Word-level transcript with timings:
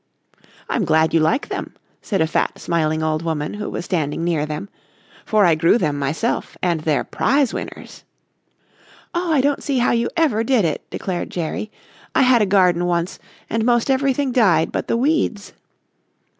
"I'm 0.67 0.83
glad 0.83 1.13
you 1.13 1.19
like 1.19 1.49
them," 1.49 1.75
said 2.01 2.21
a 2.21 2.25
fat, 2.25 2.57
smiling 2.57 3.03
old 3.03 3.21
woman 3.21 3.53
who 3.53 3.69
was 3.69 3.85
standing 3.85 4.23
near 4.23 4.47
them, 4.47 4.67
"for 5.25 5.45
I 5.45 5.53
grew 5.53 5.77
them 5.77 5.95
myself 5.99 6.57
and 6.59 6.79
they're 6.79 7.03
prize 7.03 7.53
winners." 7.53 8.03
"Oh, 9.13 9.31
I 9.31 9.41
don't 9.41 9.61
see 9.61 9.77
how 9.77 9.91
you 9.91 10.09
ever 10.17 10.43
did 10.43 10.65
it," 10.65 10.81
declared 10.89 11.29
Jerry. 11.29 11.69
"I 12.15 12.23
had 12.23 12.41
a 12.41 12.47
garden 12.47 12.85
once 12.85 13.19
and 13.47 13.63
most 13.63 13.91
everything 13.91 14.31
died 14.31 14.71
but 14.71 14.87
the 14.87 14.97
weeds." 14.97 15.53